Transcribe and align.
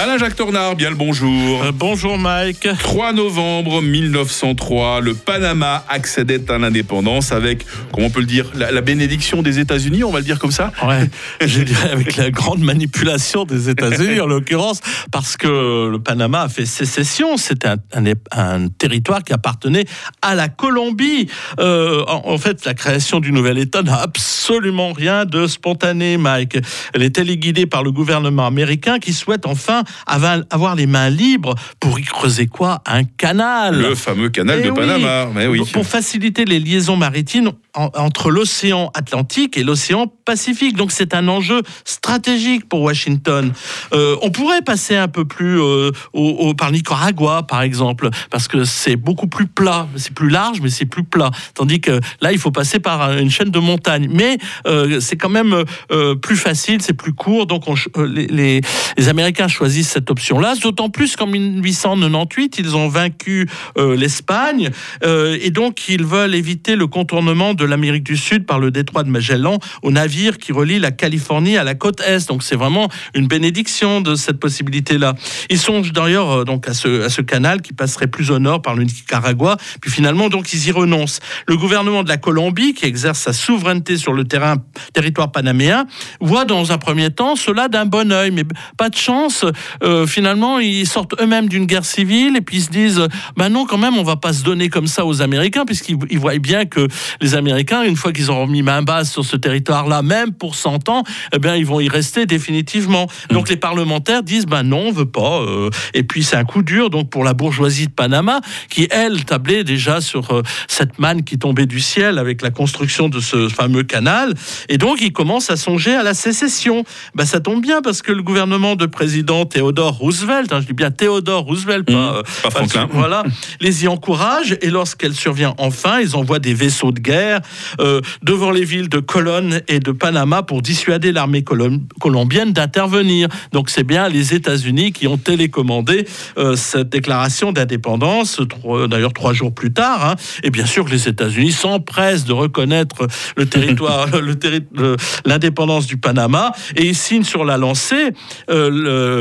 Alain-Jacques 0.00 0.36
Tornard, 0.36 0.76
bien 0.76 0.90
le 0.90 0.94
bonjour. 0.96 1.64
Euh, 1.64 1.72
bonjour 1.74 2.18
Mike. 2.18 2.68
3 2.78 3.12
novembre 3.14 3.82
1903, 3.82 5.00
le 5.00 5.14
Panama 5.14 5.84
accédait 5.88 6.48
à 6.52 6.56
l'indépendance 6.56 7.32
avec, 7.32 7.66
comment 7.92 8.06
on 8.06 8.10
peut 8.10 8.20
le 8.20 8.26
dire, 8.26 8.46
la, 8.54 8.70
la 8.70 8.80
bénédiction 8.80 9.42
des 9.42 9.58
États-Unis, 9.58 10.04
on 10.04 10.12
va 10.12 10.20
le 10.20 10.24
dire 10.24 10.38
comme 10.38 10.52
ça 10.52 10.70
Ouais, 10.86 11.10
je 11.44 11.62
dirais 11.62 11.90
avec 11.90 12.14
la 12.14 12.30
grande 12.30 12.60
manipulation 12.60 13.42
des 13.44 13.70
États-Unis 13.70 14.20
en 14.20 14.26
l'occurrence, 14.26 14.82
parce 15.10 15.36
que 15.36 15.88
le 15.90 15.98
Panama 15.98 16.42
a 16.42 16.48
fait 16.48 16.64
sécession. 16.66 17.36
C'était 17.36 17.66
un, 17.66 17.76
un- 17.92 18.04
un 18.30 18.68
territoire 18.68 19.24
qui 19.24 19.32
appartenait 19.32 19.84
à 20.22 20.36
la 20.36 20.48
Colombie. 20.48 21.26
Euh, 21.58 22.04
en, 22.06 22.22
en 22.30 22.38
fait, 22.38 22.64
la 22.64 22.74
création 22.74 23.18
du 23.18 23.32
nouvel 23.32 23.58
État 23.58 23.82
n'a 23.82 23.96
absolument 23.96 24.92
rien 24.92 25.24
de 25.24 25.48
spontané, 25.48 26.18
Mike. 26.18 26.56
Elle 26.94 27.02
est 27.02 27.16
téléguidée 27.16 27.66
par 27.66 27.82
le 27.82 27.90
gouvernement 27.90 28.46
américain 28.46 29.00
qui 29.00 29.12
souhaite 29.12 29.44
enfin 29.44 29.82
avoir 30.06 30.74
les 30.74 30.86
mains 30.86 31.10
libres 31.10 31.54
pour 31.80 31.98
y 31.98 32.02
creuser 32.04 32.46
quoi 32.46 32.82
Un 32.86 33.04
canal. 33.04 33.80
Le 33.80 33.94
fameux 33.94 34.28
canal 34.28 34.58
Eh 34.60 34.66
de 34.66 34.70
oui. 34.70 34.76
Panama. 34.76 35.26
Mais 35.34 35.46
oui. 35.46 35.62
Pour 35.72 35.86
faciliter 35.86 36.44
les 36.44 36.58
liaisons 36.60 36.96
maritimes 36.96 37.52
en- 37.74 37.90
entre 37.94 38.30
l'océan 38.30 38.90
Atlantique 38.94 39.56
et 39.56 39.64
l'océan 39.64 40.06
Pacifique. 40.24 40.76
Donc 40.76 40.92
c'est 40.92 41.14
un 41.14 41.26
enjeu 41.28 41.62
stratégique 41.84 42.68
pour 42.68 42.82
Washington. 42.82 43.50
Euh, 43.94 44.16
on 44.20 44.30
pourrait 44.30 44.60
passer 44.62 44.94
un 44.94 45.08
peu 45.08 45.24
plus 45.24 45.58
euh, 45.58 45.90
au, 46.12 46.28
au- 46.28 46.54
par 46.54 46.70
Nicaragua, 46.70 47.42
par 47.44 47.62
exemple, 47.62 48.10
parce 48.30 48.46
que 48.46 48.64
c'est 48.64 48.96
beaucoup 48.96 49.26
plus 49.26 49.46
plat. 49.46 49.88
C'est 49.96 50.12
plus 50.12 50.28
large, 50.28 50.60
mais 50.60 50.68
c'est 50.68 50.84
plus 50.84 51.04
plat. 51.04 51.30
Tandis 51.54 51.80
que 51.80 51.98
là, 52.20 52.32
il 52.32 52.38
faut 52.38 52.50
passer 52.50 52.78
par 52.78 53.12
une 53.16 53.30
chaîne 53.30 53.48
de 53.50 53.58
montagnes. 53.58 54.08
Mais 54.12 54.36
euh, 54.66 55.00
c'est 55.00 55.16
quand 55.16 55.30
même 55.30 55.64
euh, 55.92 56.14
plus 56.14 56.36
facile, 56.36 56.82
c'est 56.82 56.92
plus 56.92 57.14
court. 57.14 57.46
Donc 57.46 57.66
on 57.66 57.74
ch- 57.76 57.88
les, 57.96 58.26
les- 58.26 58.60
les 58.98 59.08
Américains 59.08 59.48
choisissent 59.48 59.77
cette 59.82 60.10
option-là. 60.10 60.54
D'autant 60.56 60.90
plus 60.90 61.16
qu'en 61.16 61.26
1898, 61.26 62.58
ils 62.58 62.76
ont 62.76 62.88
vaincu 62.88 63.48
euh, 63.76 63.96
l'Espagne. 63.96 64.70
Euh, 65.04 65.38
et 65.40 65.50
donc, 65.50 65.88
ils 65.88 66.04
veulent 66.04 66.34
éviter 66.34 66.76
le 66.76 66.86
contournement 66.86 67.54
de 67.54 67.64
l'Amérique 67.64 68.04
du 68.04 68.16
Sud 68.16 68.46
par 68.46 68.58
le 68.58 68.70
détroit 68.70 69.02
de 69.02 69.10
Magellan 69.10 69.58
au 69.82 69.90
navire 69.90 70.38
qui 70.38 70.52
relie 70.52 70.78
la 70.78 70.90
Californie 70.90 71.56
à 71.56 71.64
la 71.64 71.74
côte 71.74 72.00
Est. 72.00 72.28
Donc, 72.28 72.42
c'est 72.42 72.56
vraiment 72.56 72.88
une 73.14 73.26
bénédiction 73.26 74.00
de 74.00 74.14
cette 74.14 74.38
possibilité-là. 74.38 75.14
Ils 75.50 75.58
songent 75.58 75.92
d'ailleurs 75.92 76.30
euh, 76.30 76.44
donc 76.44 76.68
à 76.68 76.74
ce, 76.74 77.20
canal 77.20 77.62
qui 77.62 77.72
passerait 77.72 78.06
plus 78.06 78.30
au 78.30 78.38
nord 78.38 78.62
par 78.62 78.74
le 78.74 78.84
Nicaragua. 78.84 79.56
Puis 79.80 79.90
finalement, 79.90 80.28
donc, 80.28 80.52
ils 80.52 80.68
y 80.68 80.70
renoncent. 80.70 81.20
Le 81.46 81.56
gouvernement 81.56 82.02
de 82.02 82.08
la 82.08 82.16
Colombie, 82.16 82.74
qui 82.74 82.86
exerce 82.86 83.20
sa 83.20 83.32
souveraineté 83.32 83.96
sur 83.96 84.12
le 84.12 84.24
terrain, 84.24 84.56
territoire 84.92 85.30
panaméen, 85.32 85.86
voit 86.20 86.44
dans 86.44 86.72
un 86.72 86.78
premier 86.78 87.10
temps 87.10 87.36
cela 87.36 87.68
d'un 87.68 87.86
bon 87.86 88.12
oeil. 88.12 88.30
Mais 88.30 88.44
pas 88.76 88.88
de 88.88 88.96
chance. 88.96 89.44
Euh, 89.82 90.06
finalement, 90.06 90.58
ils 90.58 90.86
sortent 90.86 91.20
eux-mêmes 91.20 91.48
d'une 91.48 91.66
guerre 91.66 91.84
civile 91.84 92.36
et 92.36 92.40
puis 92.40 92.58
ils 92.58 92.62
se 92.62 92.70
disent 92.70 93.02
ben 93.36 93.48
non, 93.48 93.66
quand 93.66 93.78
même, 93.78 93.96
on 93.96 94.02
va 94.02 94.16
pas 94.16 94.32
se 94.32 94.42
donner 94.42 94.68
comme 94.68 94.86
ça 94.86 95.04
aux 95.04 95.22
Américains, 95.22 95.64
puisqu'ils 95.64 95.96
ils 96.10 96.18
voient 96.18 96.38
bien 96.38 96.64
que 96.64 96.86
les 97.20 97.34
Américains, 97.34 97.82
une 97.82 97.96
fois 97.96 98.12
qu'ils 98.12 98.30
auront 98.30 98.46
mis 98.46 98.62
main 98.62 98.82
basse 98.82 99.10
sur 99.12 99.24
ce 99.24 99.36
territoire-là, 99.36 100.02
même 100.02 100.32
pour 100.32 100.54
100 100.54 100.88
ans, 100.88 101.02
eh 101.32 101.38
bien, 101.38 101.56
ils 101.56 101.66
vont 101.66 101.80
y 101.80 101.88
rester 101.88 102.26
définitivement. 102.26 103.06
Donc 103.30 103.48
les 103.48 103.56
parlementaires 103.56 104.22
disent 104.22 104.46
ben 104.46 104.62
non, 104.62 104.88
on 104.88 104.92
veut 104.92 105.06
pas. 105.06 105.40
euh, 105.40 105.70
et 105.94 106.02
puis 106.02 106.22
c'est 106.22 106.36
un 106.36 106.44
coup 106.44 106.62
dur 106.62 106.90
donc 106.90 107.10
pour 107.10 107.24
la 107.24 107.34
bourgeoisie 107.34 107.86
de 107.86 107.92
Panama, 107.92 108.40
qui 108.68 108.88
elle 108.90 109.24
tablait 109.24 109.64
déjà 109.64 110.00
sur 110.00 110.30
euh, 110.32 110.42
cette 110.68 110.98
manne 110.98 111.22
qui 111.24 111.38
tombait 111.38 111.66
du 111.66 111.80
ciel 111.80 112.18
avec 112.18 112.42
la 112.42 112.50
construction 112.50 113.08
de 113.08 113.20
ce 113.20 113.48
fameux 113.48 113.82
canal. 113.82 114.34
Et 114.68 114.78
donc 114.78 115.00
ils 115.00 115.12
commencent 115.12 115.50
à 115.50 115.56
songer 115.56 115.94
à 115.94 116.02
la 116.02 116.14
sécession. 116.14 116.84
Ben 117.14 117.24
ça 117.24 117.40
tombe 117.40 117.62
bien 117.62 117.82
parce 117.82 118.02
que 118.02 118.12
le 118.12 118.22
gouvernement 118.22 118.76
de 118.76 118.86
président 118.86 119.44
Theodore 119.58 119.98
Roosevelt, 119.98 120.52
hein, 120.52 120.60
je 120.60 120.66
dis 120.66 120.72
bien 120.72 120.92
Theodore 120.92 121.42
Roosevelt, 121.42 121.84
pas, 121.84 121.92
Mmh, 121.92 121.96
euh, 122.18 122.22
pas 122.44 122.50
Franklin. 122.50 122.88
voilà, 122.92 123.24
les 123.60 123.82
y 123.84 123.88
encourage 123.88 124.56
et 124.62 124.70
lorsqu'elle 124.70 125.14
survient 125.14 125.54
enfin, 125.58 125.98
ils 126.00 126.14
envoient 126.14 126.38
des 126.38 126.54
vaisseaux 126.54 126.92
de 126.92 127.00
guerre 127.00 127.40
euh, 127.80 128.00
devant 128.22 128.52
les 128.52 128.64
villes 128.64 128.88
de 128.88 129.00
Colonne 129.00 129.60
et 129.66 129.80
de 129.80 129.90
Panama 129.90 130.42
pour 130.44 130.62
dissuader 130.62 131.10
l'armée 131.10 131.40
colom- 131.40 131.80
colombienne 132.00 132.52
d'intervenir. 132.52 133.26
Donc 133.52 133.68
c'est 133.68 133.82
bien 133.82 134.08
les 134.08 134.32
États-Unis 134.32 134.92
qui 134.92 135.08
ont 135.08 135.18
télécommandé 135.18 136.06
euh, 136.38 136.54
cette 136.54 136.90
déclaration 136.90 137.50
d'indépendance, 137.50 138.40
d'ailleurs 138.88 139.12
trois 139.12 139.32
jours 139.32 139.52
plus 139.52 139.72
tard. 139.72 140.04
hein. 140.10 140.14
Et 140.44 140.50
bien 140.50 140.66
sûr 140.66 140.84
que 140.84 140.90
les 140.90 141.08
États-Unis 141.08 141.50
s'empressent 141.52 142.24
de 142.26 142.32
reconnaître 142.32 143.08
le 143.36 143.46
territoire, 143.46 144.06
le 144.20 144.34
terri- 144.36 144.62
le- 144.72 144.96
l'indépendance 145.24 145.86
du 145.86 145.96
Panama 145.96 146.52
et 146.76 146.86
ils 146.86 146.94
signent 146.94 147.24
sur 147.24 147.44
la 147.44 147.56
lancée 147.56 148.10
euh, 148.50 148.70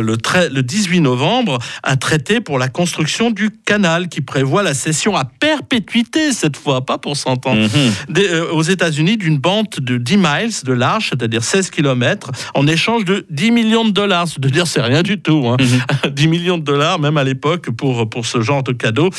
le, 0.01 0.16
le 0.17 0.21
trai- 0.21 0.49
le 0.49 0.63
18 0.63 0.99
novembre 1.01 1.59
un 1.83 1.95
traité 1.95 2.41
pour 2.41 2.57
la 2.59 2.67
construction 2.67 3.31
du 3.31 3.49
canal 3.65 4.09
qui 4.09 4.21
prévoit 4.21 4.63
la 4.63 4.73
cession 4.73 5.15
à 5.15 5.25
perpétuité 5.25 6.31
cette 6.33 6.57
fois, 6.57 6.85
pas 6.85 6.97
pour 6.97 7.15
100 7.15 7.45
ans, 7.45 7.55
Mhm. 7.55 7.69
des- 8.09 8.27
euh, 8.27 8.51
aux 8.51 8.63
États-Unis 8.63 9.17
d'une 9.17 9.37
bande 9.37 9.67
de 9.79 9.97
10 9.97 10.17
miles 10.17 10.51
de 10.65 10.73
large, 10.73 11.09
c'est-à-dire 11.09 11.43
16 11.43 11.69
km, 11.69 12.31
en 12.55 12.67
échange 12.67 13.05
de 13.05 13.25
10 13.29 13.51
millions 13.51 13.85
de 13.85 13.91
dollars. 13.91 14.27
C'est 14.27 14.39
de 14.39 14.49
dire 14.49 14.67
c'est 14.67 14.81
rien 14.81 15.03
du 15.03 15.19
tout. 15.19 15.45
hein. 15.47 15.57
10 16.11 16.27
millions 16.27 16.57
de 16.57 16.63
dollars, 16.63 16.99
même 16.99 17.17
à 17.17 17.23
l'époque, 17.23 17.69
pour, 17.71 18.09
pour 18.09 18.25
ce 18.25 18.41
genre 18.41 18.63
de 18.63 18.71
cadeau. 18.73 19.09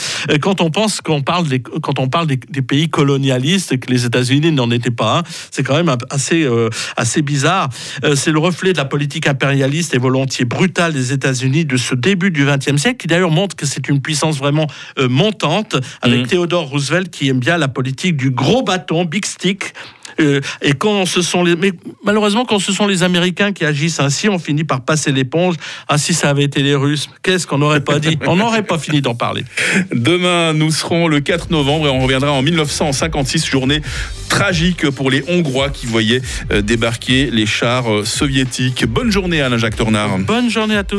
Quand 0.41 0.61
on 0.61 0.71
pense 0.71 1.01
qu'on 1.01 1.23
parle 1.23 1.47
des, 1.49 1.61
quand 1.61 1.99
on 1.99 2.09
parle 2.09 2.27
des, 2.27 2.39
des 2.51 2.63
pays 2.63 2.89
colonialistes 2.89 3.73
et 3.73 3.79
que 3.79 3.91
les 3.91 4.05
États-Unis 4.05 4.53
n'en 4.53 4.71
étaient 4.71 4.91
pas 4.91 5.23
c'est 5.51 5.63
quand 5.63 5.77
même 5.77 5.95
assez, 6.11 6.43
euh, 6.45 6.69
assez 6.97 7.23
bizarre. 7.23 7.69
Euh, 8.05 8.15
c'est 8.17 8.31
le 8.33 8.39
reflet 8.39 8.73
de 8.73 8.79
la 8.79 8.85
politique 8.85 9.27
impérialiste 9.27 9.95
et 9.95 9.99
volontiers 9.99 10.45
brutale 10.45 10.88
des 10.91 11.13
États-Unis 11.13 11.65
de 11.65 11.77
ce 11.77 11.95
début 11.95 12.31
du 12.31 12.45
XXe 12.45 12.77
siècle, 12.77 12.97
qui 12.99 13.07
d'ailleurs 13.07 13.31
montre 13.31 13.57
que 13.57 13.67
c'est 13.67 13.89
une 13.89 14.01
puissance 14.01 14.39
vraiment 14.39 14.67
euh, 14.99 15.09
montante, 15.09 15.77
avec 16.03 16.21
Mhm. 16.21 16.27
Theodore 16.27 16.69
Roosevelt 16.69 17.11
qui 17.11 17.29
aime 17.29 17.41
bien 17.41 17.57
la 17.59 17.69
politique 17.69 18.17
du 18.17 18.31
gros 18.31 18.63
bâton, 18.63 19.05
big 19.05 19.25
stick. 19.25 19.75
Euh, 20.21 20.41
et 20.63 20.73
quand 20.73 21.07
ce 21.07 21.23
sont 21.23 21.45
les, 21.45 21.57
mais 21.57 21.73
malheureusement, 22.05 22.45
quand 22.45 22.59
ce 22.59 22.73
sont 22.73 22.87
les 22.87 23.03
Américains 23.03 23.53
qui 23.53 23.65
agissent 23.65 24.01
ainsi, 24.01 24.29
on 24.29 24.39
finit 24.39 24.65
par 24.65 24.81
passer 24.81 25.13
l'éponge. 25.13 25.57
Ah, 25.89 25.99
si 25.99 26.15
ça 26.15 26.31
avait 26.31 26.45
été 26.45 26.63
les 26.63 26.75
Russes, 26.75 27.09
qu'est-ce 27.23 27.47
qu'on 27.47 27.59
n'aurait 27.59 27.85
pas 27.85 27.99
dit? 27.99 28.19
On 28.27 28.37
n'aurait 28.37 28.63
pas 28.63 28.79
fini 28.79 29.01
d'en 29.01 29.15
parler. 29.15 29.45
Demain, 29.93 30.53
nous 30.53 30.71
serons 30.71 31.09
le 31.09 31.21
4 31.21 31.51
novembre 31.51 31.87
et 31.87 31.91
on 31.91 32.01
reviendra 32.01 32.33
en 32.33 32.43
1956, 32.43 33.47
journée 33.47 33.83
tragique 34.29 34.91
pour 34.91 35.11
les 35.11 35.25
Hongrois 35.29 35.71
qui 35.71 35.87
voyaient 35.87 36.23
euh, 36.53 36.63
débarquer 36.63 37.31
les 37.31 37.47
chars 37.47 37.93
euh, 37.93 38.05
soviétiques. 38.05 38.85
Bonne 38.87 39.11
journée 39.11 39.41
Alain-Jacques 39.41 39.77
Tornard. 39.77 40.19
Bonne 40.19 40.51
journée 40.51 40.77
à 40.77 40.85
tous. 40.85 40.87